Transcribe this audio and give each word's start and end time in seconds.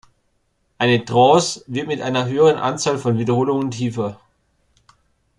Eine 0.79 1.05
Trance 1.05 1.63
wird 1.67 1.85
mit 1.85 2.01
einer 2.01 2.25
höheren 2.25 2.57
Anzahl 2.57 2.97
von 2.97 3.19
Wiederholungen 3.19 3.69
tiefer. 3.69 4.19